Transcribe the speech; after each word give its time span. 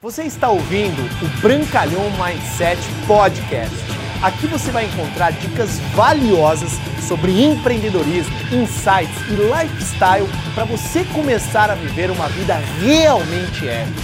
Você 0.00 0.22
está 0.22 0.48
ouvindo 0.48 1.02
o 1.20 1.40
Brancalhão 1.42 2.04
Mindset 2.12 2.80
Podcast. 3.04 3.74
Aqui 4.22 4.46
você 4.46 4.70
vai 4.70 4.84
encontrar 4.84 5.32
dicas 5.32 5.80
valiosas 5.96 6.70
sobre 7.00 7.42
empreendedorismo, 7.42 8.32
insights 8.52 9.20
e 9.28 9.34
lifestyle 9.34 10.28
para 10.54 10.64
você 10.66 11.04
começar 11.06 11.68
a 11.68 11.74
viver 11.74 12.12
uma 12.12 12.28
vida 12.28 12.54
realmente 12.80 13.66
épica. 13.66 14.00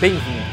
Bem-vindo! 0.00 0.52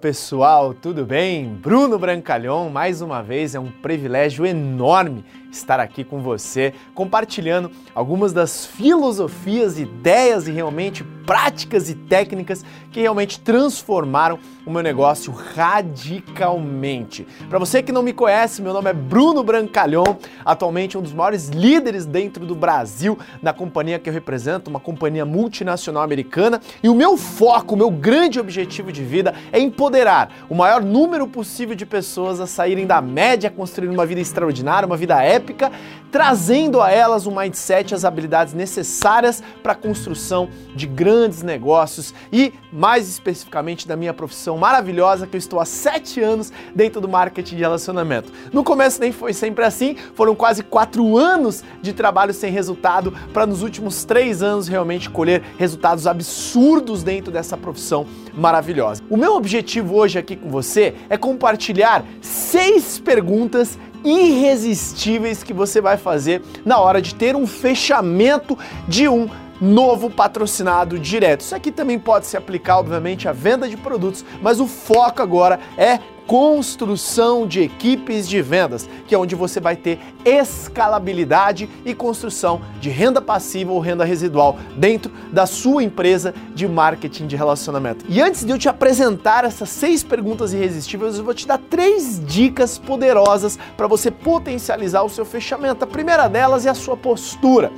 Pessoal, 0.00 0.74
tudo 0.74 1.06
bem? 1.06 1.46
Bruno 1.46 1.96
Brancalhão, 1.96 2.68
mais 2.68 3.00
uma 3.02 3.22
vez, 3.22 3.54
é 3.54 3.60
um 3.60 3.70
privilégio 3.70 4.44
enorme 4.44 5.24
estar 5.52 5.78
aqui 5.78 6.02
com 6.02 6.20
você, 6.20 6.72
compartilhando 6.94 7.70
algumas 7.94 8.32
das 8.32 8.64
filosofias, 8.64 9.78
ideias 9.78 10.48
e 10.48 10.50
realmente 10.50 11.04
práticas 11.04 11.88
e 11.88 11.94
técnicas 11.94 12.64
que 12.90 13.00
realmente 13.00 13.38
transformaram 13.38 14.38
o 14.66 14.70
meu 14.70 14.82
negócio 14.82 15.32
radicalmente. 15.32 17.26
Para 17.48 17.58
você 17.58 17.82
que 17.82 17.92
não 17.92 18.02
me 18.02 18.12
conhece, 18.12 18.62
meu 18.62 18.72
nome 18.72 18.90
é 18.90 18.92
Bruno 18.92 19.42
Brancalhão, 19.42 20.18
atualmente 20.44 20.96
um 20.98 21.02
dos 21.02 21.12
maiores 21.12 21.48
líderes 21.48 22.06
dentro 22.06 22.44
do 22.44 22.54
Brasil 22.54 23.18
na 23.40 23.52
companhia 23.52 23.98
que 23.98 24.08
eu 24.08 24.12
represento, 24.12 24.70
uma 24.70 24.80
companhia 24.80 25.24
multinacional 25.24 26.02
americana, 26.02 26.60
e 26.82 26.88
o 26.88 26.94
meu 26.94 27.16
foco, 27.16 27.74
o 27.74 27.78
meu 27.78 27.90
grande 27.90 28.40
objetivo 28.40 28.90
de 28.90 29.02
vida 29.02 29.34
é 29.52 29.60
empoderar 29.60 30.46
o 30.48 30.54
maior 30.54 30.82
número 30.82 31.26
possível 31.26 31.74
de 31.74 31.86
pessoas 31.86 32.40
a 32.40 32.46
saírem 32.46 32.86
da 32.86 33.00
média, 33.00 33.50
construir 33.50 33.88
uma 33.88 34.06
vida 34.06 34.20
extraordinária, 34.20 34.86
uma 34.86 34.96
vida 34.96 35.22
épica 35.22 35.41
épica, 35.42 35.72
trazendo 36.10 36.80
a 36.80 36.90
elas 36.90 37.26
o 37.26 37.30
mindset 37.30 37.90
e 37.90 37.94
as 37.94 38.04
habilidades 38.04 38.54
necessárias 38.54 39.42
para 39.62 39.72
a 39.72 39.74
construção 39.74 40.48
de 40.74 40.86
grandes 40.86 41.42
negócios 41.42 42.14
e, 42.32 42.52
mais 42.72 43.08
especificamente, 43.08 43.88
da 43.88 43.96
minha 43.96 44.14
profissão 44.14 44.56
maravilhosa 44.56 45.26
que 45.26 45.36
eu 45.36 45.38
estou 45.38 45.58
há 45.58 45.64
sete 45.64 46.20
anos 46.20 46.52
dentro 46.74 47.00
do 47.00 47.08
marketing 47.08 47.56
de 47.56 47.62
relacionamento. 47.62 48.32
No 48.52 48.62
começo 48.62 49.00
nem 49.00 49.10
foi 49.10 49.32
sempre 49.32 49.64
assim, 49.64 49.96
foram 50.14 50.34
quase 50.34 50.62
quatro 50.62 51.16
anos 51.16 51.64
de 51.80 51.92
trabalho 51.92 52.32
sem 52.32 52.52
resultado 52.52 53.12
para 53.32 53.46
nos 53.46 53.62
últimos 53.62 54.04
três 54.04 54.42
anos 54.42 54.68
realmente 54.68 55.10
colher 55.10 55.42
resultados 55.58 56.06
absurdos 56.06 57.02
dentro 57.02 57.32
dessa 57.32 57.56
profissão 57.56 58.06
maravilhosa. 58.34 59.02
O 59.10 59.16
meu 59.16 59.34
objetivo 59.34 59.96
hoje 59.96 60.18
aqui 60.18 60.36
com 60.36 60.48
você 60.48 60.94
é 61.08 61.16
compartilhar 61.16 62.04
seis 62.20 62.98
perguntas 62.98 63.78
irresistíveis 64.04 65.42
que 65.42 65.52
você 65.52 65.80
vai 65.80 65.96
fazer 65.96 66.42
na 66.64 66.78
hora 66.78 67.00
de 67.00 67.14
ter 67.14 67.36
um 67.36 67.46
fechamento 67.46 68.58
de 68.88 69.08
um 69.08 69.28
novo 69.60 70.10
patrocinado 70.10 70.98
direto. 70.98 71.42
Isso 71.42 71.54
aqui 71.54 71.70
também 71.70 71.98
pode 71.98 72.26
se 72.26 72.36
aplicar, 72.36 72.78
obviamente, 72.78 73.28
à 73.28 73.32
venda 73.32 73.68
de 73.68 73.76
produtos, 73.76 74.24
mas 74.42 74.58
o 74.58 74.66
foco 74.66 75.22
agora 75.22 75.60
é 75.78 76.00
construção 76.32 77.46
de 77.46 77.60
equipes 77.60 78.26
de 78.26 78.40
vendas, 78.40 78.88
que 79.06 79.14
é 79.14 79.18
onde 79.18 79.34
você 79.34 79.60
vai 79.60 79.76
ter 79.76 79.98
escalabilidade 80.24 81.68
e 81.84 81.94
construção 81.94 82.62
de 82.80 82.88
renda 82.88 83.20
passiva 83.20 83.70
ou 83.70 83.78
renda 83.78 84.02
residual 84.02 84.56
dentro 84.74 85.12
da 85.30 85.44
sua 85.44 85.84
empresa 85.84 86.32
de 86.54 86.66
marketing 86.66 87.26
de 87.26 87.36
relacionamento. 87.36 88.06
E 88.08 88.18
antes 88.22 88.46
de 88.46 88.50
eu 88.50 88.58
te 88.58 88.66
apresentar 88.66 89.44
essas 89.44 89.68
seis 89.68 90.02
perguntas 90.02 90.54
irresistíveis, 90.54 91.18
eu 91.18 91.24
vou 91.24 91.34
te 91.34 91.46
dar 91.46 91.58
três 91.58 92.18
dicas 92.24 92.78
poderosas 92.78 93.58
para 93.76 93.86
você 93.86 94.10
potencializar 94.10 95.02
o 95.02 95.10
seu 95.10 95.26
fechamento. 95.26 95.84
A 95.84 95.86
primeira 95.86 96.28
delas 96.28 96.64
é 96.64 96.70
a 96.70 96.74
sua 96.74 96.96
postura. 96.96 97.70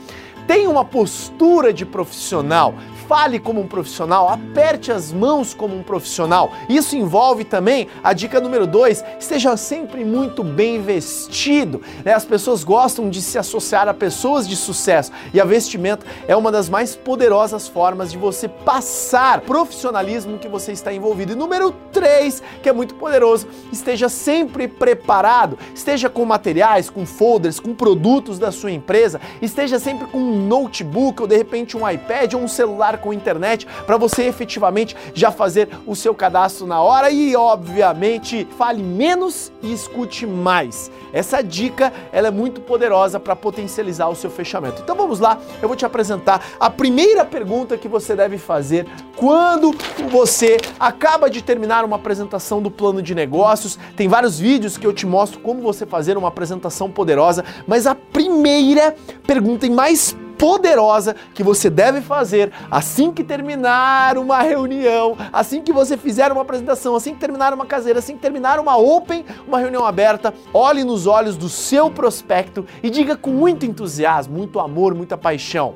Tenha 0.47 0.69
uma 0.69 0.85
postura 0.85 1.73
de 1.73 1.87
profissional, 1.87 2.75
fale 3.09 3.39
como 3.39 3.61
um 3.61 3.67
profissional, 3.67 4.29
aperte 4.29 4.91
as 4.91 5.13
mãos 5.13 5.55
como 5.55 5.77
um 5.77 5.83
profissional. 5.83 6.53
Isso 6.69 6.97
envolve 6.97 7.45
também 7.45 7.89
a 8.03 8.13
dica 8.13 8.41
número 8.41 8.67
dois: 8.67 9.05
esteja 9.19 9.57
sempre 9.57 10.05
muito 10.05 10.43
bem 10.43 10.81
vestido. 10.83 11.83
Né? 12.05 12.13
As 12.13 12.25
pessoas 12.25 12.65
gostam 12.65 13.09
de 13.09 13.21
se 13.23 13.39
associar 13.39 13.89
a 13.89 13.95
pessoas 13.95 14.49
de 14.49 14.57
sucesso 14.57 15.13
e 15.33 15.41
a 15.41 15.45
vestimenta 15.45 16.07
é 16.27 16.37
uma 16.37 16.51
das 16.51 16.69
mais 16.69 16.97
poderosas 16.97 17.69
formas 17.69 18.11
de 18.11 18.19
você 18.19 18.49
passar 18.49 19.41
profissionalismo 19.43 20.39
que 20.39 20.49
você 20.49 20.73
está 20.73 20.93
envolvido. 20.93 21.33
E 21.33 21.37
número 21.37 21.75
três, 21.93 22.43
que 22.63 22.69
é 22.69 22.73
muito 22.73 22.95
poderoso, 22.95 23.47
esteja 23.73 24.09
sempre 24.09 24.67
preparado, 24.69 25.59
esteja 25.75 26.09
com 26.09 26.25
materiais, 26.25 26.91
com 26.91 27.07
folders, 27.07 27.61
com 27.61 27.75
produtos 27.75 28.39
da 28.39 28.51
sua 28.51 28.73
empresa, 28.73 29.21
esteja 29.41 29.79
sempre 29.79 30.07
com 30.07 30.19
um 30.19 30.34
notebook 30.35 31.23
ou 31.23 31.29
de 31.29 31.37
repente 31.37 31.77
um 31.77 31.89
iPad 31.89 32.35
ou 32.35 32.41
um 32.41 32.49
celular 32.49 32.99
com 32.99 33.13
internet 33.13 33.67
para 33.87 33.97
você 33.97 34.25
efetivamente 34.25 34.97
já 35.15 35.31
fazer 35.31 35.69
o 35.87 35.95
seu 35.95 36.15
cadastro 36.15 36.67
na 36.67 36.83
hora 36.83 37.11
e, 37.11 37.35
obviamente, 37.37 38.47
fale 38.59 38.83
menos 38.83 39.53
e 39.63 39.73
escute 39.73 40.27
mais. 40.27 40.91
Essa 41.13 41.43
dica 41.43 41.93
ela 42.13 42.29
é 42.29 42.31
muito 42.31 42.61
poderosa 42.61 43.21
para 43.21 43.37
potencializar 43.37 44.09
o 44.09 44.15
seu 44.15 44.31
fechamento. 44.31 44.83
Então 44.83 44.97
vamos 44.97 45.21
lá, 45.21 45.39
eu 45.63 45.69
vou 45.69 45.77
te 45.77 45.87
apresentar 45.87 46.45
a 46.59 46.69
primeira 46.69 47.25
pergunta 47.25 47.79
que 47.79 47.89
você 47.89 48.17
deve 48.17 48.39
fazer 48.39 48.87
quando 49.17 49.73
você 50.11 50.57
acaba 50.79 51.31
de 51.31 51.43
terminar 51.43 51.85
uma 51.85 51.97
apresentação 51.97 52.61
do 52.61 52.71
plano 52.71 53.01
de 53.01 53.15
negócios. 53.15 53.79
Tem 53.97 54.09
vários 54.09 54.39
vídeos 54.39 54.77
que 54.77 54.87
eu 54.87 54.93
te 54.93 55.07
mostro 55.07 55.41
como 55.41 55.61
você 55.61 55.87
fazer 55.87 56.17
uma 56.17 56.29
apresentação 56.29 56.91
poderosa, 56.91 57.45
mas 57.67 57.87
a 57.87 57.95
primeira 57.95 58.95
pergunta 59.27 59.67
e 59.67 59.71
mais 59.71 60.17
poderosa 60.39 61.15
que 61.35 61.43
você 61.43 61.71
deve 61.71 62.01
fazer 62.01 62.53
assim 62.71 63.13
que 63.13 63.25
terminar 63.25 64.19
uma 64.19 64.41
reunião, 64.43 65.17
assim 65.33 65.63
que 65.63 65.73
você 65.73 65.97
fizer 65.97 66.31
uma 66.33 66.43
apresentação, 66.43 66.95
assim 66.95 67.15
que 67.15 67.21
terminar 67.21 67.53
uma 67.53 67.67
caseira, 67.67 67.99
assim 67.99 68.15
que 68.15 68.23
terminar 68.23 68.59
uma 68.59 68.77
open, 68.77 69.25
uma 69.47 69.59
reunião 69.59 69.85
aberta, 69.85 70.35
olhe 70.53 70.85
nos 70.85 71.07
olhos 71.07 71.37
do 71.37 71.49
seu 71.49 71.91
prospecto 71.91 72.67
e 72.83 72.91
diga 72.91 73.17
com 73.17 73.31
muito 73.31 73.67
entusiasmo, 73.67 74.37
muito 74.37 74.61
amor, 74.61 74.95
muita 74.95 75.17
paixão, 75.17 75.75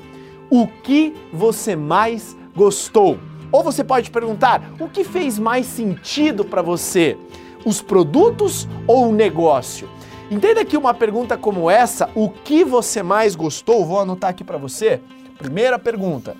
o 0.51 0.67
que 0.67 1.15
você 1.33 1.77
mais 1.77 2.37
gostou. 2.55 3.19
Ou 3.51 3.63
você 3.63 3.83
pode 3.83 4.11
perguntar: 4.11 4.63
o 4.79 4.89
que 4.89 5.05
fez 5.05 5.39
mais 5.39 5.67
sentido 5.67 6.45
para 6.45 6.63
você? 6.63 7.17
Os 7.65 7.81
produtos 7.81 8.69
ou 8.87 9.09
o 9.09 9.13
negócio? 9.13 9.89
Entenda 10.31 10.63
que 10.65 10.77
uma 10.77 10.93
pergunta 10.93 11.39
como 11.39 11.71
essa, 11.71 12.11
o 12.15 12.29
que 12.29 12.63
você 12.63 13.03
mais 13.03 13.35
gostou? 13.35 13.87
Vou 13.87 13.99
anotar 13.99 14.31
aqui 14.31 14.45
para 14.45 14.59
você. 14.59 15.01
Primeira 15.39 15.79
pergunta. 15.79 16.37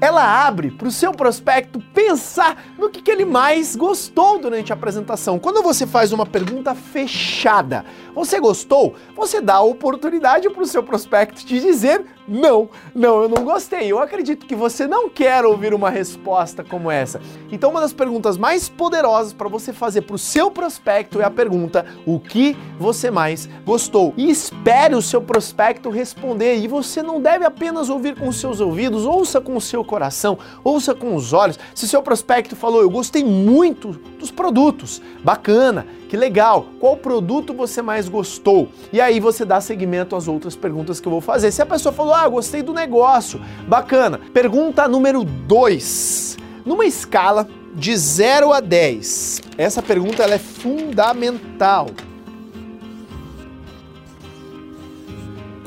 Ela 0.00 0.46
abre 0.46 0.70
para 0.70 0.88
o 0.88 0.90
seu 0.90 1.12
prospecto 1.12 1.78
pensar 1.92 2.72
no 2.78 2.88
que, 2.88 3.02
que 3.02 3.10
ele 3.10 3.26
mais 3.26 3.76
gostou 3.76 4.38
durante 4.38 4.72
a 4.72 4.74
apresentação. 4.74 5.38
Quando 5.38 5.62
você 5.62 5.86
faz 5.86 6.10
uma 6.10 6.24
pergunta 6.24 6.74
fechada, 6.74 7.84
você 8.14 8.40
gostou? 8.40 8.94
Você 9.14 9.42
dá 9.42 9.56
a 9.56 9.62
oportunidade 9.62 10.48
para 10.48 10.62
o 10.62 10.66
seu 10.66 10.82
prospecto 10.82 11.44
de 11.44 11.60
dizer 11.60 12.06
não, 12.30 12.70
não, 12.94 13.22
eu 13.22 13.28
não 13.28 13.44
gostei. 13.44 13.90
Eu 13.90 13.98
acredito 13.98 14.46
que 14.46 14.54
você 14.54 14.86
não 14.86 15.10
quer 15.10 15.44
ouvir 15.44 15.74
uma 15.74 15.90
resposta 15.90 16.62
como 16.62 16.88
essa. 16.88 17.20
Então, 17.50 17.70
uma 17.70 17.80
das 17.80 17.92
perguntas 17.92 18.36
mais 18.36 18.68
poderosas 18.68 19.32
para 19.32 19.48
você 19.48 19.72
fazer 19.72 20.02
para 20.02 20.14
o 20.14 20.18
seu 20.18 20.48
prospecto 20.48 21.20
é 21.20 21.24
a 21.24 21.30
pergunta: 21.30 21.84
o 22.06 22.20
que 22.20 22.56
você 22.78 23.10
mais 23.10 23.48
gostou? 23.66 24.14
E 24.16 24.30
espere 24.30 24.94
o 24.94 25.02
seu 25.02 25.20
prospecto 25.20 25.90
responder. 25.90 26.58
E 26.58 26.68
você 26.68 27.02
não 27.02 27.20
deve 27.20 27.44
apenas 27.44 27.88
ouvir 27.88 28.14
com 28.14 28.28
os 28.28 28.38
seus 28.38 28.60
ouvidos, 28.60 29.04
ouça 29.04 29.40
com 29.40 29.56
o 29.56 29.60
seu 29.60 29.84
coração, 29.84 30.38
ouça 30.62 30.94
com 30.94 31.16
os 31.16 31.32
olhos. 31.32 31.58
Se 31.74 31.88
seu 31.88 32.00
prospecto 32.00 32.54
falou, 32.54 32.80
eu 32.80 32.90
gostei 32.90 33.24
muito 33.24 33.98
dos 34.20 34.30
produtos, 34.30 35.02
bacana, 35.24 35.86
que 36.08 36.16
legal, 36.16 36.66
qual 36.78 36.96
produto 36.96 37.52
você 37.52 37.82
mais 37.82 38.08
gostou? 38.08 38.68
E 38.92 39.00
aí 39.00 39.18
você 39.18 39.44
dá 39.44 39.60
seguimento 39.60 40.14
às 40.14 40.28
outras 40.28 40.54
perguntas 40.54 41.00
que 41.00 41.08
eu 41.08 41.12
vou 41.12 41.20
fazer. 41.20 41.50
Se 41.50 41.62
a 41.62 41.66
pessoa 41.66 41.92
falou, 41.92 42.14
ah, 42.14 42.28
gostei 42.28 42.62
do 42.62 42.72
negócio, 42.72 43.40
bacana. 43.66 44.20
Pergunta 44.32 44.86
número 44.86 45.24
2. 45.24 46.36
Numa 46.64 46.84
escala 46.84 47.48
de 47.74 47.96
0 47.96 48.52
a 48.52 48.60
10, 48.60 49.42
essa 49.56 49.82
pergunta 49.82 50.22
ela 50.22 50.34
é 50.34 50.38
fundamental. 50.38 51.86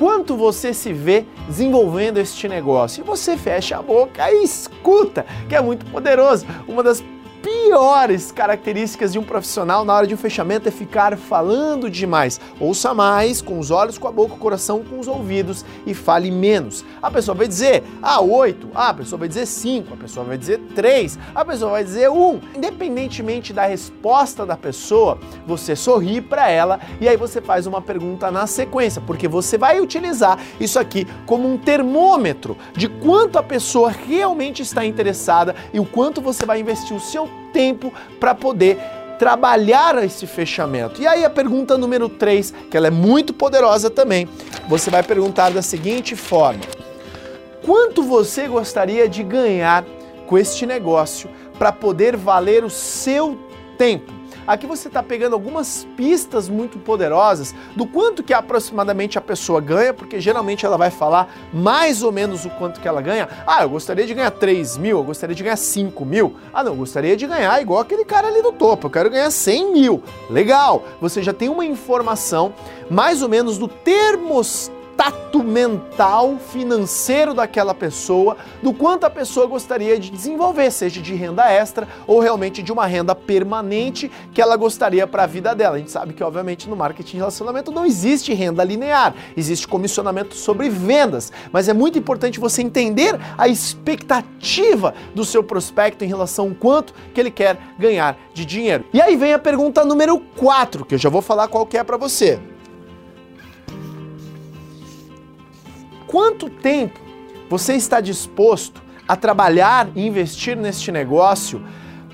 quanto 0.04 0.36
você 0.36 0.74
se 0.74 0.92
vê 0.92 1.26
desenvolvendo 1.48 2.18
este 2.18 2.50
negócio. 2.50 3.02
E 3.02 3.06
você 3.06 3.38
fecha 3.38 3.78
a 3.78 3.82
boca 3.82 4.30
e 4.32 4.44
escuta, 4.44 5.26
que 5.48 5.56
é 5.56 5.62
muito 5.62 5.86
poderoso. 5.86 6.46
Uma 6.68 6.84
das 6.84 7.02
piores 7.44 8.32
características 8.32 9.12
de 9.12 9.20
um 9.20 9.24
profissional 9.24 9.84
na 9.84 9.94
hora 9.94 10.08
de 10.08 10.14
um 10.14 10.18
fechamento 10.18 10.70
é 10.70 10.72
ficar 10.72 11.18
falando 11.18 11.90
demais. 11.90 12.40
Ouça 12.58 12.94
mais, 12.94 13.42
com 13.42 13.60
os 13.60 13.70
olhos, 13.70 13.98
com 13.98 14.08
a 14.08 14.12
boca, 14.12 14.34
o 14.34 14.38
coração, 14.38 14.82
com 14.82 14.98
os 14.98 15.08
ouvidos 15.08 15.66
e 15.86 15.94
fale 15.94 16.32
menos. 16.32 16.86
A 17.02 17.12
pessoa 17.12 17.36
vai 17.36 17.48
dizer, 17.48 17.84
ah, 18.02 18.22
oito. 18.22 18.70
Ah, 18.74 18.90
a 18.90 18.94
pessoa 18.94 19.20
vai 19.20 19.28
dizer 19.28 19.46
cinco. 19.46 19.94
A 19.94 19.98
pessoa 19.98 20.26
vai 20.26 20.38
dizer 20.38 20.60
três. 20.74 21.20
A 21.36 21.44
pessoa 21.44 21.72
vai 21.72 21.84
dizer 21.84 22.10
um. 22.10 22.40
Independentemente 22.56 23.52
da 23.52 23.66
resposta 23.66 24.46
da 24.46 24.56
pessoa, 24.56 25.20
você 25.46 25.76
sorri 25.76 26.22
para 26.22 26.50
ela 26.50 26.80
e 27.02 27.10
aí 27.10 27.18
você 27.18 27.42
faz 27.42 27.68
uma 27.68 27.82
pergunta 27.82 28.32
na 28.32 28.48
sequência, 28.48 29.02
porque 29.06 29.28
você 29.28 29.58
vai 29.58 29.82
utilizar 29.82 30.40
isso 30.60 30.80
aqui 30.80 31.06
como 31.26 31.52
um 31.52 31.58
termômetro 31.58 32.56
de 32.74 32.88
quanto 32.88 33.38
a 33.38 33.44
pessoa 33.44 33.90
realmente 33.90 34.62
está 34.62 34.86
interessada 34.86 35.56
e 35.74 35.80
o 35.80 35.86
quanto 35.86 36.22
você 36.22 36.46
vai 36.46 36.62
investir 36.62 36.96
o 36.96 37.00
seu 37.00 37.33
tempo 37.52 37.94
para 38.20 38.34
poder 38.34 38.78
trabalhar 39.18 40.04
esse 40.04 40.26
fechamento. 40.28 41.02
E 41.02 41.08
aí 41.08 41.24
a 41.24 41.30
pergunta 41.30 41.78
número 41.78 42.10
3, 42.10 42.54
que 42.70 42.76
ela 42.76 42.88
é 42.88 42.92
muito 42.92 43.34
poderosa 43.34 43.90
também. 43.90 44.28
Você 44.68 44.90
vai 44.90 45.04
perguntar 45.04 45.52
da 45.52 45.62
seguinte 45.62 46.16
forma: 46.16 46.62
Quanto 47.64 48.04
você 48.04 48.48
gostaria 48.48 49.08
de 49.08 49.24
ganhar 49.24 49.86
com 50.28 50.38
este 50.38 50.66
negócio 50.66 51.30
para 51.58 51.72
poder 51.72 52.18
valer 52.18 52.64
o 52.64 52.70
seu 52.70 53.38
tempo? 53.78 54.23
Aqui 54.46 54.68
você 54.68 54.90
está 54.90 55.02
pegando 55.02 55.34
algumas 55.34 55.88
pistas 55.96 56.50
muito 56.50 56.78
poderosas 56.78 57.56
do 57.76 57.88
quanto 57.88 58.22
que 58.22 58.34
aproximadamente 58.34 59.18
a 59.18 59.22
pessoa 59.22 59.62
ganha, 59.62 59.94
porque 59.94 60.20
geralmente 60.20 60.66
ela 60.66 60.78
vai 60.78 60.92
falar 60.92 61.34
mais 61.54 62.04
ou 62.04 62.12
menos 62.12 62.44
o 62.46 62.50
quanto 62.52 62.82
que 62.82 62.88
ela 62.88 63.02
ganha. 63.02 63.30
Ah, 63.48 63.64
eu 63.64 63.70
gostaria 63.70 64.06
de 64.06 64.14
ganhar 64.14 64.32
3 64.32 64.78
mil, 64.78 64.98
eu 64.98 65.04
gostaria 65.04 65.36
de 65.36 65.44
ganhar 65.44 65.56
5 65.56 66.06
mil. 66.06 66.36
Ah, 66.54 66.64
não, 66.64 66.74
eu 66.74 66.78
gostaria 66.78 67.16
de 67.16 67.26
ganhar 67.26 67.62
igual 67.62 67.80
aquele 67.80 68.04
cara 68.04 68.28
ali 68.28 68.42
do 68.42 68.52
topo, 68.52 68.88
eu 68.88 68.92
quero 68.92 69.10
ganhar 69.10 69.32
100 69.32 69.72
mil. 69.72 70.04
Legal, 70.30 70.84
você 71.00 71.24
já 71.24 71.32
tem 71.32 71.48
uma 71.48 71.66
informação 71.66 72.54
mais 72.90 73.22
ou 73.22 73.30
menos 73.30 73.58
do 73.58 73.68
termostato 73.68 74.83
tato 75.04 75.44
mental, 75.44 76.38
financeiro 76.38 77.34
daquela 77.34 77.74
pessoa, 77.74 78.38
do 78.62 78.72
quanto 78.74 79.04
a 79.04 79.10
pessoa 79.10 79.46
gostaria 79.46 80.00
de 80.00 80.10
desenvolver, 80.10 80.72
seja 80.72 81.02
de 81.02 81.14
renda 81.14 81.52
extra 81.52 81.90
ou 82.08 82.22
realmente 82.22 82.64
de 82.64 82.72
uma 82.72 82.86
renda 82.86 83.14
permanente 83.14 84.10
que 84.34 84.42
ela 84.42 84.56
gostaria 84.56 85.06
para 85.06 85.24
a 85.24 85.28
vida 85.28 85.54
dela. 85.54 85.76
A 85.76 85.80
gente 85.80 85.92
sabe 85.92 86.14
que, 86.14 86.24
obviamente, 86.24 86.70
no 86.70 86.76
marketing 86.78 87.12
de 87.12 87.18
relacionamento 87.18 87.70
não 87.70 87.86
existe 87.86 88.34
renda 88.34 88.64
linear, 88.64 89.14
existe 89.36 89.68
comissionamento 89.68 90.36
sobre 90.36 90.70
vendas, 90.70 91.34
mas 91.52 91.68
é 91.68 91.74
muito 91.74 92.00
importante 92.00 92.40
você 92.40 92.62
entender 92.62 93.20
a 93.38 93.50
expectativa 93.50 94.94
do 95.14 95.26
seu 95.26 95.44
prospecto 95.44 96.06
em 96.06 96.08
relação 96.08 96.48
ao 96.48 96.56
quanto 96.56 96.94
que 97.14 97.20
ele 97.20 97.32
quer 97.32 97.58
ganhar 97.78 98.18
de 98.34 98.46
dinheiro. 98.46 98.86
E 98.94 99.02
aí 99.02 99.18
vem 99.18 99.34
a 99.34 99.40
pergunta 99.40 99.84
número 99.84 100.18
4, 100.38 100.86
que 100.86 100.96
eu 100.96 101.00
já 101.00 101.10
vou 101.10 101.22
falar 101.22 101.50
qual 101.50 101.66
que 101.66 101.78
é 101.78 101.84
para 101.84 101.98
você. 101.98 102.40
Quanto 106.14 106.48
tempo 106.48 107.00
você 107.50 107.74
está 107.74 108.00
disposto 108.00 108.84
a 109.08 109.16
trabalhar 109.16 109.90
e 109.96 110.06
investir 110.06 110.56
neste 110.56 110.92
negócio 110.92 111.60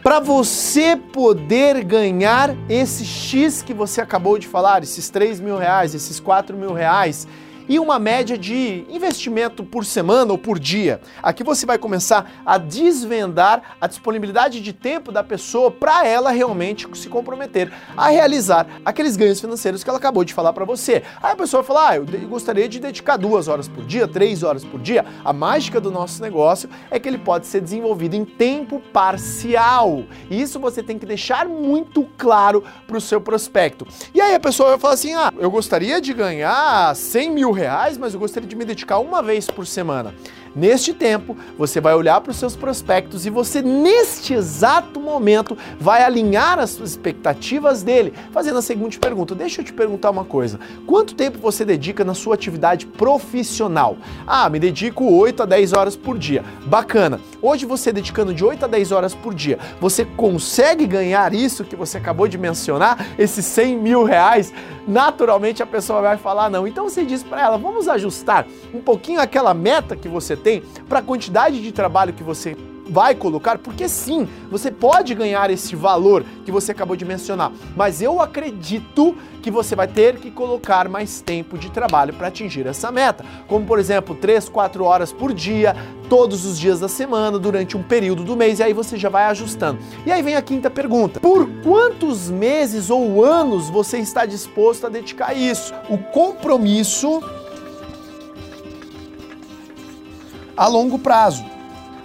para 0.01 0.22
você 0.22 0.96
poder 0.96 1.84
ganhar 1.84 2.56
esse 2.69 3.04
X 3.04 3.62
que 3.62 3.74
você 3.74 4.00
acabou 4.00 4.40
de 4.40 4.48
falar, 4.48 4.84
esses 4.84 5.10
3 5.10 5.42
mil 5.42 5.57
reais, 5.57 5.94
esses 5.94 6.18
4 6.18 6.56
mil 6.56 6.72
reais 6.72 7.28
e 7.69 7.77
uma 7.77 8.00
média 8.00 8.36
de 8.36 8.83
investimento 8.89 9.63
por 9.63 9.86
semana 9.86 10.31
ou 10.31 10.38
por 10.38 10.57
dia. 10.57 11.00
Aqui 11.21 11.44
você 11.44 11.68
vai 11.68 11.77
começar 11.77 12.42
a 12.44 12.57
desvendar 12.57 13.77
a 13.80 13.86
disponibilidade 13.86 14.60
de 14.60 14.74
tempo 14.74 15.12
da 15.12 15.24
pessoa 15.24 15.69
para 15.69 16.06
ela 16.06 16.31
realmente 16.31 16.88
se 16.98 17.07
comprometer 17.07 17.71
a 17.95 18.10
realizar 18.10 18.66
aqueles 18.83 19.16
ganhos 19.16 19.39
financeiros 19.39 19.83
que 19.83 19.89
ela 19.89 20.00
acabou 20.00 20.24
de 20.24 20.33
falar 20.33 20.51
para 20.51 20.66
você. 20.66 21.04
Aí 21.21 21.33
a 21.33 21.36
pessoa 21.36 21.63
fala: 21.63 21.89
Ah, 21.89 21.95
eu 21.98 22.06
gostaria 22.27 22.68
de 22.68 22.80
dedicar 22.80 23.18
duas 23.18 23.48
horas 23.48 23.68
por 23.68 23.86
dia, 23.86 24.07
três 24.07 24.42
horas 24.42 24.65
por 24.65 24.80
dia. 24.80 25.06
A 25.24 25.31
mágica 25.31 25.80
do 25.80 25.92
nosso 25.92 26.24
negócio 26.24 26.68
é 26.89 27.00
que 27.00 27.07
ele 27.07 27.19
pode 27.19 27.45
ser 27.45 27.62
desenvolvido 27.62 28.15
em 28.15 28.25
tempo 28.25 28.81
parcial. 28.92 30.06
E 30.30 30.42
isso 30.42 30.60
você 30.60 30.81
tem 30.81 30.98
que 30.98 31.06
deixar 31.06 31.48
muito 31.48 32.07
claro 32.18 32.63
para 32.88 32.98
o 32.98 33.01
seu 33.01 33.22
prospecto. 33.22 33.86
E 34.13 34.19
aí 34.19 34.33
a 34.33 34.39
pessoa 34.39 34.69
vai 34.69 34.80
falar 34.80 34.95
assim: 34.95 35.13
Ah, 35.13 35.31
eu 35.38 35.51
gostaria 35.51 36.01
de 36.01 36.13
ganhar 36.13 36.95
100 36.95 37.31
mil 37.31 37.58
reais, 37.59 37.97
mas 37.97 38.13
eu 38.13 38.19
gostaria 38.19 38.47
de 38.47 38.56
me 38.56 38.65
dedicar 38.65 39.00
uma 39.00 39.21
vez 39.21 39.47
por 39.47 39.67
semana. 39.67 40.13
Neste 40.56 40.94
tempo, 40.94 41.38
você 41.57 41.79
vai 41.79 41.94
olhar 41.94 42.19
para 42.21 42.31
os 42.31 42.38
seus 42.38 42.56
prospectos 42.56 43.25
e 43.25 43.29
você, 43.29 43.61
neste 43.61 44.33
exato 44.33 45.00
momento, 45.00 45.57
vai 45.79 46.03
alinhar 46.03 46.57
as 46.57 46.71
suas 46.71 46.91
expectativas 46.91 47.83
dele, 47.83 48.13
fazendo 48.31 48.57
a 48.57 48.61
seguinte 48.61 48.97
pergunta: 48.97 49.35
Deixa 49.35 49.61
eu 49.61 49.65
te 49.65 49.71
perguntar 49.71 50.09
uma 50.09 50.25
coisa. 50.25 50.59
Quanto 50.88 51.13
tempo 51.13 51.38
você 51.38 51.63
dedica 51.63 52.03
na 52.03 52.13
sua 52.13 52.33
atividade 52.33 52.88
profissional? 52.88 53.97
Ah, 54.25 54.50
me 54.50 54.59
dedico 54.59 55.05
8 55.05 55.44
a 55.44 55.45
10 55.45 55.73
horas 55.73 55.95
por 55.95 56.17
dia. 56.17 56.44
Bacana. 56.65 57.19
Hoje 57.41 57.65
você 57.65 57.91
dedicando 57.91 58.33
de 58.33 58.44
8 58.44 58.65
a 58.65 58.67
10 58.67 58.91
horas 58.91 59.13
por 59.13 59.33
dia, 59.33 59.59
você 59.79 60.03
consegue 60.03 60.88
ganhar 60.88 61.33
isso 61.33 61.63
que 61.63 61.75
você 61.75 61.97
acabou 61.97 62.27
de 62.27 62.38
mencionar, 62.38 63.05
esses 63.17 63.45
100 63.45 63.77
mil 63.77 64.03
reais? 64.03 64.51
Naturalmente 64.89 65.62
a 65.62 65.68
pessoa 65.68 66.01
vai 66.01 66.18
falar 66.18 66.50
não. 66.50 66.68
Então 66.68 66.89
você 66.89 67.06
diz 67.06 67.21
para 67.21 67.39
ela: 67.39 67.57
vamos 67.57 67.88
ajustar 67.88 68.47
um 68.74 68.81
pouquinho 68.81 69.21
aquela 69.21 69.53
meta 69.53 69.95
que 69.95 70.07
você 70.07 70.36
tem 70.36 70.63
para 70.88 70.97
a 70.97 71.03
quantidade 71.03 71.62
de 71.62 71.71
trabalho 71.71 72.12
que 72.12 72.24
você 72.24 72.57
vai 72.89 73.15
colocar, 73.15 73.57
porque 73.57 73.88
sim, 73.88 74.27
você 74.50 74.71
pode 74.71 75.13
ganhar 75.13 75.50
esse 75.50 75.75
valor 75.75 76.25
que 76.44 76.51
você 76.51 76.71
acabou 76.71 76.95
de 76.95 77.06
mencionar, 77.06 77.51
mas 77.75 78.01
eu 78.01 78.21
acredito 78.21 79.15
que 79.41 79.50
você 79.50 79.75
vai 79.75 79.88
ter 79.88 80.18
que 80.18 80.30
colocar 80.30 80.89
mais 80.89 81.21
tempo 81.21 81.57
de 81.57 81.69
trabalho 81.71 82.13
para 82.13 82.27
atingir 82.27 82.68
essa 82.68 82.91
meta, 82.91 83.24
como 83.47 83.65
por 83.65 83.80
exemplo, 83.80 84.15
3, 84.15 84.50
4 84.50 84.83
horas 84.83 85.13
por 85.13 85.33
dia, 85.33 85.75
todos 86.09 86.45
os 86.45 86.59
dias 86.59 86.80
da 86.80 86.88
semana, 86.88 87.39
durante 87.39 87.77
um 87.77 87.83
período 87.83 88.24
do 88.24 88.36
mês, 88.36 88.59
e 88.59 88.63
aí 88.63 88.74
você 88.74 88.97
já 88.97 89.09
vai 89.09 89.25
ajustando. 89.25 89.80
E 90.06 90.12
aí 90.12 90.21
vem 90.21 90.36
a 90.36 90.41
quinta 90.41 90.69
pergunta: 90.69 91.19
por 91.19 91.47
quantos 91.63 92.30
meses 92.30 92.89
ou 92.89 93.24
anos 93.24 93.69
você 93.69 94.00
está 94.00 94.25
disposto 94.25 94.88
a 94.88 94.89
dedicar 94.89 95.33
isso? 95.33 95.74
O 95.89 95.97
compromisso 95.97 97.21
a 100.57 100.68
longo 100.68 101.00
prazo. 101.00 101.58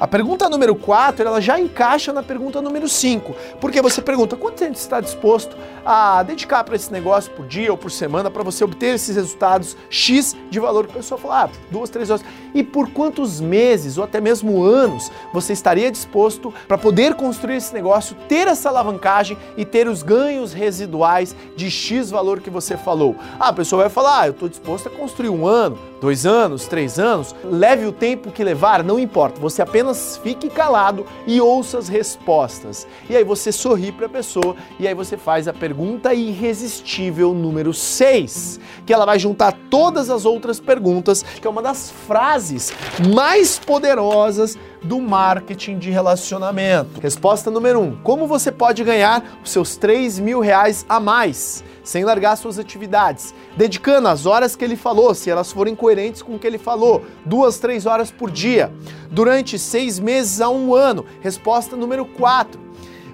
A 0.04 0.06
pergunta 0.06 0.50
número 0.50 0.74
4, 0.74 1.26
ela 1.26 1.40
já 1.40 1.58
encaixa 1.58 2.12
na 2.12 2.22
pergunta 2.22 2.60
número 2.60 2.86
5, 2.86 3.34
porque 3.58 3.80
você 3.80 4.02
pergunta 4.02 4.36
quanto 4.36 4.56
tempo 4.56 4.74
está 4.74 5.00
disposto 5.00 5.56
a 5.82 6.22
dedicar 6.22 6.62
para 6.62 6.76
esse 6.76 6.92
negócio 6.92 7.32
por 7.32 7.46
dia 7.46 7.70
ou 7.70 7.78
por 7.78 7.90
semana 7.90 8.30
para 8.30 8.42
você 8.42 8.62
obter 8.62 8.96
esses 8.96 9.16
resultados 9.16 9.74
X 9.88 10.36
de 10.50 10.60
valor 10.60 10.86
que 10.86 10.92
a 10.92 10.96
pessoa 10.96 11.18
fala, 11.18 11.44
ah, 11.44 11.50
duas, 11.70 11.88
três 11.88 12.10
horas. 12.10 12.22
E 12.54 12.62
por 12.62 12.90
quantos 12.90 13.40
meses 13.40 13.96
ou 13.96 14.04
até 14.04 14.20
mesmo 14.20 14.62
anos 14.62 15.10
você 15.32 15.54
estaria 15.54 15.90
disposto 15.90 16.52
para 16.68 16.76
poder 16.76 17.14
construir 17.14 17.56
esse 17.56 17.72
negócio, 17.72 18.14
ter 18.28 18.46
essa 18.46 18.68
alavancagem 18.68 19.38
e 19.56 19.64
ter 19.64 19.88
os 19.88 20.02
ganhos 20.02 20.52
residuais 20.52 21.34
de 21.56 21.70
X 21.70 22.10
valor 22.10 22.40
que 22.40 22.50
você 22.50 22.76
falou? 22.76 23.16
Ah, 23.40 23.48
a 23.48 23.52
pessoa 23.54 23.84
vai 23.84 23.90
falar, 23.90 24.20
ah, 24.20 24.26
eu 24.26 24.32
estou 24.32 24.50
disposto 24.50 24.88
a 24.88 24.90
construir 24.90 25.30
um 25.30 25.46
ano, 25.46 25.78
dois 25.98 26.26
anos, 26.26 26.66
três 26.66 26.98
anos, 26.98 27.34
leve 27.42 27.86
o 27.86 27.92
tempo 27.92 28.30
que 28.30 28.44
levar, 28.44 28.84
não 28.84 28.98
importa, 28.98 29.40
você 29.40 29.62
apenas 29.62 29.93
fique 30.22 30.48
calado 30.48 31.06
e 31.26 31.40
ouça 31.40 31.78
as 31.78 31.88
respostas. 31.88 32.86
E 33.08 33.16
aí 33.16 33.24
você 33.24 33.50
sorri 33.52 33.92
para 33.92 34.06
a 34.06 34.08
pessoa 34.08 34.56
e 34.78 34.86
aí 34.86 34.94
você 34.94 35.16
faz 35.16 35.48
a 35.48 35.52
pergunta 35.52 36.12
irresistível 36.12 37.32
número 37.32 37.72
6, 37.72 38.60
que 38.84 38.92
ela 38.92 39.06
vai 39.06 39.18
juntar 39.18 39.52
todas 39.70 40.10
as 40.10 40.24
outras 40.24 40.60
perguntas, 40.60 41.22
que 41.22 41.46
é 41.46 41.50
uma 41.50 41.62
das 41.62 41.90
frases 41.90 42.72
mais 43.14 43.58
poderosas 43.58 44.58
do 44.84 45.00
marketing 45.00 45.78
de 45.78 45.90
relacionamento. 45.90 47.00
Resposta 47.00 47.50
número 47.50 47.80
1: 47.80 47.82
um, 47.82 47.96
Como 48.02 48.26
você 48.26 48.52
pode 48.52 48.84
ganhar 48.84 49.38
os 49.42 49.50
seus 49.50 49.76
3 49.76 50.18
mil 50.18 50.40
reais 50.40 50.84
a 50.88 51.00
mais? 51.00 51.64
sem 51.84 52.02
largar 52.02 52.34
suas 52.36 52.58
atividades, 52.58 53.34
dedicando 53.54 54.08
as 54.08 54.24
horas 54.24 54.56
que 54.56 54.64
ele 54.64 54.74
falou, 54.74 55.14
se 55.14 55.30
elas 55.30 55.52
forem 55.52 55.76
coerentes 55.76 56.22
com 56.22 56.34
o 56.34 56.38
que 56.38 56.46
ele 56.46 56.56
falou, 56.56 57.04
duas, 57.26 57.58
três 57.58 57.84
horas 57.84 58.10
por 58.10 58.30
dia, 58.30 58.72
durante 59.10 59.58
seis 59.58 60.00
meses 60.00 60.40
a 60.40 60.48
um 60.48 60.74
ano. 60.74 61.04
Resposta 61.20 61.76
número 61.76 62.06
4. 62.06 62.58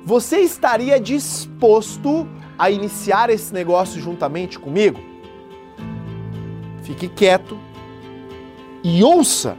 Você 0.04 0.38
estaria 0.38 0.98
disposto 1.00 2.26
a 2.56 2.70
iniciar 2.70 3.28
esse 3.28 3.52
negócio 3.52 4.00
juntamente 4.00 4.58
comigo? 4.58 5.00
Fique 6.82 7.08
quieto 7.08 7.58
e 8.82 9.02
ouça 9.02 9.56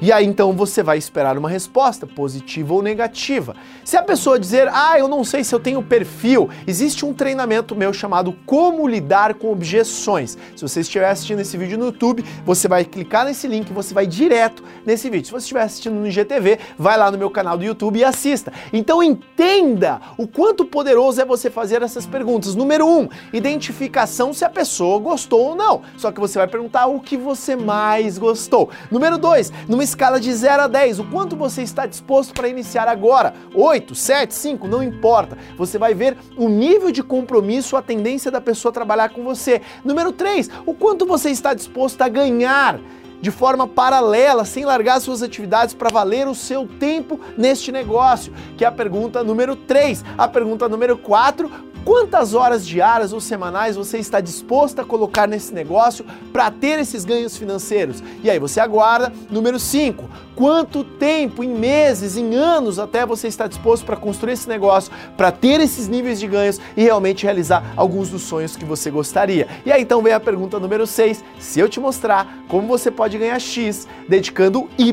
E 0.00 0.12
aí 0.12 0.26
então 0.26 0.52
você 0.52 0.82
vai 0.82 0.98
esperar 0.98 1.38
uma 1.38 1.48
resposta, 1.48 2.06
positiva 2.06 2.74
ou 2.74 2.82
negativa. 2.82 3.56
Se 3.82 3.96
a 3.96 4.02
pessoa 4.02 4.38
dizer, 4.38 4.68
ah, 4.68 4.98
eu 4.98 5.08
não 5.08 5.24
sei 5.24 5.42
se 5.42 5.54
eu 5.54 5.58
tenho 5.58 5.82
perfil, 5.82 6.50
existe 6.66 7.06
um 7.06 7.14
treinamento 7.14 7.74
meu 7.74 7.94
chamado 7.94 8.36
Como 8.44 8.86
Lidar 8.86 9.34
com 9.34 9.50
Objeções. 9.50 10.36
Se 10.54 10.60
você 10.60 10.80
estiver 10.80 11.08
assistindo 11.08 11.40
esse 11.40 11.56
vídeo 11.56 11.78
no 11.78 11.86
YouTube, 11.86 12.22
você 12.44 12.68
vai 12.68 12.84
clicar 12.84 13.24
nesse 13.24 13.48
link, 13.48 13.72
você 13.72 13.94
vai 13.94 14.06
direto 14.06 14.62
nesse 14.84 15.08
vídeo. 15.08 15.26
Se 15.26 15.32
você 15.32 15.44
estiver 15.44 15.62
assistindo 15.62 15.94
no 15.94 16.06
IGTV, 16.06 16.58
vai 16.78 16.98
lá 16.98 17.10
no 17.10 17.16
meu 17.16 17.30
canal 17.30 17.56
do 17.56 17.64
YouTube 17.64 17.98
e 17.98 18.04
assista. 18.04 18.52
Então 18.72 19.02
entenda 19.02 20.00
o 20.18 20.26
quanto 20.26 20.66
poderoso 20.66 21.22
é 21.22 21.24
você 21.24 21.48
fazer 21.48 21.80
essas 21.80 22.04
perguntas. 22.04 22.54
Número 22.54 22.86
um, 22.86 23.08
identificação 23.32 24.34
se 24.34 24.44
a 24.44 24.50
pessoa 24.50 24.98
gostou 24.98 25.40
ou 25.40 25.54
não. 25.54 25.80
Só 25.96 26.12
que 26.12 26.20
você 26.20 26.38
vai 26.38 26.46
perguntar 26.46 26.86
o 26.86 27.00
que 27.00 27.16
você 27.16 27.56
mais 27.56 28.18
gostou. 28.18 28.68
Número 28.90 29.16
dois, 29.16 29.50
numa 29.66 29.85
escala 29.86 30.20
de 30.20 30.32
0 30.32 30.64
a 30.64 30.66
10, 30.66 30.98
o 30.98 31.04
quanto 31.04 31.36
você 31.36 31.62
está 31.62 31.86
disposto 31.86 32.34
para 32.34 32.48
iniciar 32.48 32.88
agora? 32.88 33.32
8, 33.54 33.94
7, 33.94 34.34
5, 34.34 34.68
não 34.68 34.82
importa. 34.82 35.38
Você 35.56 35.78
vai 35.78 35.94
ver 35.94 36.16
o 36.36 36.48
nível 36.48 36.90
de 36.90 37.02
compromisso, 37.02 37.76
a 37.76 37.82
tendência 37.82 38.30
da 38.30 38.40
pessoa 38.40 38.72
trabalhar 38.72 39.10
com 39.10 39.24
você. 39.24 39.62
Número 39.84 40.12
3, 40.12 40.50
o 40.66 40.74
quanto 40.74 41.06
você 41.06 41.30
está 41.30 41.54
disposto 41.54 42.02
a 42.02 42.08
ganhar 42.08 42.78
de 43.20 43.30
forma 43.30 43.66
paralela, 43.66 44.44
sem 44.44 44.64
largar 44.64 45.00
suas 45.00 45.22
atividades 45.22 45.74
para 45.74 45.88
valer 45.88 46.28
o 46.28 46.34
seu 46.34 46.66
tempo 46.66 47.18
neste 47.36 47.72
negócio, 47.72 48.32
que 48.56 48.64
é 48.64 48.68
a 48.68 48.72
pergunta 48.72 49.24
número 49.24 49.56
3. 49.56 50.04
A 50.18 50.28
pergunta 50.28 50.68
número 50.68 50.98
4, 50.98 51.50
Quantas 51.86 52.34
horas 52.34 52.66
diárias 52.66 53.12
ou 53.12 53.20
semanais 53.20 53.76
você 53.76 53.98
está 53.98 54.20
disposto 54.20 54.80
a 54.80 54.84
colocar 54.84 55.28
nesse 55.28 55.54
negócio 55.54 56.04
para 56.32 56.50
ter 56.50 56.80
esses 56.80 57.04
ganhos 57.04 57.36
financeiros? 57.36 58.02
E 58.24 58.28
aí 58.28 58.40
você 58.40 58.58
aguarda. 58.58 59.12
Número 59.30 59.56
5. 59.56 60.10
Quanto 60.34 60.82
tempo, 60.82 61.44
em 61.44 61.48
meses, 61.48 62.16
em 62.16 62.34
anos, 62.34 62.80
até 62.80 63.06
você 63.06 63.28
está 63.28 63.46
disposto 63.46 63.86
para 63.86 63.94
construir 63.96 64.32
esse 64.32 64.48
negócio, 64.48 64.92
para 65.16 65.30
ter 65.30 65.60
esses 65.60 65.86
níveis 65.86 66.18
de 66.18 66.26
ganhos 66.26 66.60
e 66.76 66.82
realmente 66.82 67.22
realizar 67.22 67.72
alguns 67.76 68.10
dos 68.10 68.22
sonhos 68.22 68.56
que 68.56 68.64
você 68.64 68.90
gostaria? 68.90 69.46
E 69.64 69.70
aí 69.70 69.82
então 69.82 70.02
vem 70.02 70.12
a 70.12 70.18
pergunta 70.18 70.58
número 70.58 70.88
6. 70.88 71.22
Se 71.38 71.60
eu 71.60 71.68
te 71.68 71.78
mostrar 71.78 72.42
como 72.48 72.66
você 72.66 72.90
pode 72.90 73.16
ganhar 73.16 73.38
X 73.38 73.86
dedicando 74.08 74.68
Y 74.76 74.92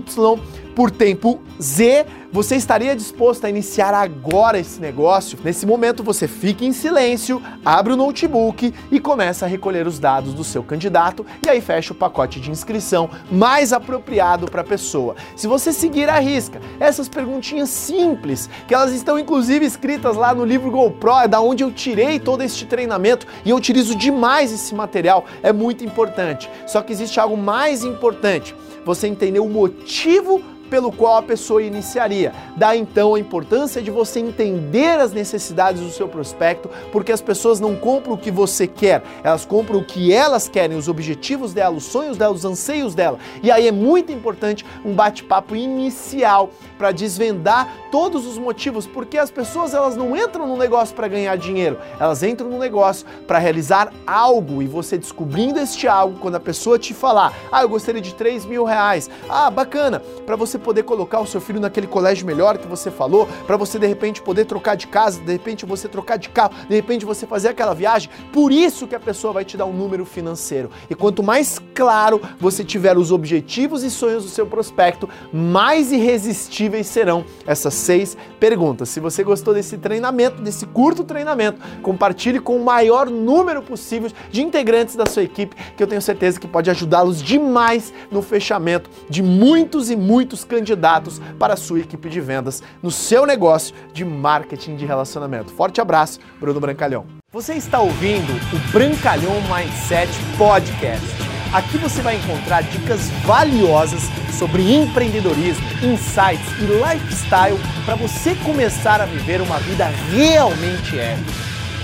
por 0.76 0.92
tempo 0.92 1.42
Z, 1.62 2.06
você 2.34 2.56
estaria 2.56 2.96
disposto 2.96 3.46
a 3.46 3.50
iniciar 3.50 3.94
agora 3.94 4.58
esse 4.58 4.82
negócio? 4.82 5.38
Nesse 5.44 5.68
momento 5.68 6.04
você 6.04 6.28
fica 6.28 6.66
em 6.66 6.74
silêncio, 6.74 7.40
abre 7.64 7.94
o 7.94 7.96
notebook 7.96 8.74
e 8.92 9.00
começa 9.00 9.46
a 9.46 9.48
recolher 9.48 9.86
os 9.86 10.00
dados 10.00 10.34
do 10.34 10.44
seu 10.44 10.64
candidato 10.64 11.24
e 11.46 11.50
aí 11.50 11.62
fecha 11.62 11.94
o 11.94 11.96
pacote 11.96 12.40
de 12.40 12.50
inscrição 12.50 13.08
mais 13.32 13.72
apropriado 13.72 14.50
para 14.50 14.62
a 14.62 14.66
pessoa. 14.66 15.16
Se 15.36 15.46
você 15.46 15.72
seguir 15.72 16.10
a 16.10 16.18
risca, 16.18 16.60
essas 16.80 17.08
perguntinhas 17.08 17.70
simples, 17.70 18.50
que 18.68 18.74
elas 18.74 18.94
estão 18.94 19.20
inclusive 19.20 19.64
escritas 19.64 20.16
lá 20.16 20.34
no 20.34 20.44
livro 20.44 20.72
GoPro, 20.72 21.20
é 21.20 21.28
da 21.28 21.40
onde 21.40 21.64
eu 21.64 21.72
tirei 21.72 22.20
todo 22.20 22.42
este 22.42 22.66
treinamento 22.66 23.28
e 23.46 23.52
eu 23.52 23.58
utilizo 23.58 23.96
demais 23.96 24.52
esse 24.52 24.74
material, 24.74 25.26
é 25.44 25.54
muito 25.54 25.86
importante. 25.86 26.50
Só 26.66 26.82
que 26.82 26.92
existe 26.92 27.20
algo 27.20 27.38
mais 27.38 27.84
importante, 27.84 28.56
você 28.84 29.08
entender 29.08 29.40
o 29.40 29.48
motivo 29.48 30.42
pelo 30.74 30.92
qual 30.92 31.18
a 31.18 31.22
pessoa 31.22 31.62
iniciaria. 31.62 32.34
Daí 32.58 32.80
então 32.80 33.14
a 33.14 33.20
importância 33.20 33.80
de 33.80 33.92
você 33.92 34.20
entender 34.20 35.00
as 35.00 35.14
necessidades 35.14 35.80
do 35.80 35.92
seu 35.92 36.08
prospecto, 36.08 36.68
porque 36.92 37.12
as 37.12 37.22
pessoas 37.22 37.60
não 37.60 37.76
compram 37.76 38.16
o 38.16 38.18
que 38.18 38.32
você 38.32 38.66
quer, 38.66 39.04
elas 39.24 39.46
compram 39.46 39.78
o 39.78 39.86
que 39.86 40.12
elas 40.12 40.50
querem, 40.50 40.76
os 40.76 40.88
objetivos 40.88 41.54
dela, 41.54 41.76
os 41.76 41.84
sonhos 41.84 42.18
dela, 42.18 42.34
os 42.34 42.44
anseios 42.44 42.96
dela. 42.96 43.20
E 43.44 43.52
aí 43.52 43.68
é 43.68 43.72
muito 43.72 44.12
importante 44.12 44.66
um 44.84 44.96
bate-papo 44.96 45.56
inicial 45.56 46.50
para 46.76 46.92
desvendar 46.92 47.72
todos 47.92 48.26
os 48.26 48.40
motivos, 48.40 48.88
porque 48.88 49.20
as 49.20 49.30
pessoas 49.30 49.76
elas 49.76 49.96
não 49.96 50.18
entram 50.18 50.48
no 50.48 50.58
negócio 50.58 50.96
para 50.96 51.08
ganhar 51.08 51.38
dinheiro, 51.38 51.78
elas 52.00 52.24
entram 52.24 52.50
no 52.50 52.58
negócio 52.58 53.06
para 53.28 53.38
realizar 53.38 53.94
algo 54.08 54.60
e 54.60 54.66
você 54.66 54.98
descobrindo 54.98 55.60
este 55.60 55.88
algo, 55.88 56.18
quando 56.20 56.34
a 56.34 56.40
pessoa 56.40 56.80
te 56.80 56.96
falar, 56.96 57.32
ah, 57.52 57.62
eu 57.62 57.70
gostaria 57.70 58.02
de 58.02 58.16
3 58.16 58.44
mil 58.48 58.64
reais, 58.64 59.08
ah, 59.30 59.52
bacana, 59.52 60.02
para 60.26 60.36
você 60.36 60.63
poder 60.64 60.84
colocar 60.84 61.20
o 61.20 61.28
seu 61.28 61.40
filho 61.40 61.60
naquele 61.60 61.86
colégio 61.86 62.26
melhor 62.26 62.58
que 62.58 62.68
você 62.68 62.90
falou, 62.90 63.28
para 63.46 63.58
você 63.58 63.78
de 63.78 63.86
repente 63.86 64.22
poder 64.22 64.46
trocar 64.46 64.76
de 64.76 64.88
casa, 64.88 65.22
de 65.22 65.32
repente 65.32 65.66
você 65.66 65.88
trocar 65.88 66.18
de 66.18 66.30
carro, 66.30 66.54
de 66.68 66.76
repente 66.76 67.06
você 67.06 67.28
fazer 67.28 67.50
aquela 67.50 67.74
viagem. 67.74 68.10
Por 68.32 68.52
isso 68.52 68.88
que 68.88 68.96
a 68.96 69.00
pessoa 69.00 69.34
vai 69.34 69.46
te 69.46 69.58
dar 69.58 69.66
um 69.66 69.74
número 69.74 70.06
financeiro. 70.06 70.72
E 70.90 70.96
quanto 70.96 71.22
mais 71.22 71.62
claro 71.76 72.22
você 72.40 72.64
tiver 72.64 72.98
os 72.98 73.12
objetivos 73.12 73.84
e 73.84 73.92
sonhos 73.92 74.24
do 74.24 74.30
seu 74.30 74.48
prospecto, 74.48 75.10
mais 75.32 75.92
irresistíveis 75.92 76.88
serão 76.88 77.26
essas 77.46 77.74
seis 77.74 78.18
perguntas. 78.40 78.90
Se 78.90 79.00
você 79.00 79.24
gostou 79.24 79.54
desse 79.54 79.78
treinamento, 79.78 80.42
desse 80.42 80.66
curto 80.66 81.04
treinamento, 81.04 81.60
compartilhe 81.82 82.40
com 82.40 82.56
o 82.56 82.64
maior 82.64 83.10
número 83.10 83.62
possível 83.62 84.12
de 84.32 84.42
integrantes 84.42 84.96
da 84.96 85.06
sua 85.06 85.24
equipe, 85.24 85.56
que 85.76 85.84
eu 85.84 85.88
tenho 85.88 86.02
certeza 86.02 86.40
que 86.40 86.48
pode 86.48 86.70
ajudá-los 86.70 87.22
demais 87.22 87.94
no 88.10 88.22
fechamento 88.22 88.90
de 89.10 89.22
muitos 89.22 89.90
e 89.90 89.96
muitos 89.96 90.46
candidatos 90.54 91.20
para 91.40 91.56
a 91.56 91.58
sua 91.58 91.80
equipe 91.80 92.08
de 92.10 92.22
vendas 92.22 92.62
no 92.82 92.92
seu 92.92 93.26
negócio 93.26 93.74
de 93.92 94.06
marketing 94.06 94.76
de 94.76 94.86
relacionamento. 94.86 95.52
Forte 95.52 95.82
abraço, 95.82 96.20
Bruno 96.40 96.60
Brancalhão. 96.60 97.08
Você 97.32 97.56
está 97.56 97.80
ouvindo 97.80 98.32
o 98.54 98.72
Brancalhão 98.72 99.34
Mindset 99.42 100.12
Podcast. 100.38 101.08
Aqui 101.52 101.78
você 101.80 102.02
vai 102.02 102.18
encontrar 102.18 102.62
dicas 102.62 103.10
valiosas 103.26 104.04
sobre 104.38 104.76
empreendedorismo, 104.76 105.66
insights 105.84 106.48
e 106.60 106.66
lifestyle 106.66 107.60
para 107.86 107.96
você 107.96 108.36
começar 108.44 109.02
a 109.02 109.06
viver 109.06 109.42
uma 109.42 109.58
vida 109.60 109.86
realmente 110.12 111.00
épica. 111.00 111.32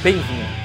Bem-vindo! 0.04 0.59